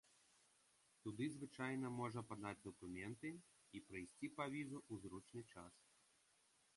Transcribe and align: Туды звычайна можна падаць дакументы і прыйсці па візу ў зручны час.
Туды 1.07 1.25
звычайна 1.33 1.91
можна 1.97 2.21
падаць 2.31 2.63
дакументы 2.67 3.29
і 3.81 3.81
прыйсці 3.91 4.27
па 4.39 4.45
візу 4.57 4.77
ў 4.91 5.05
зручны 5.05 5.41
час. 5.53 5.73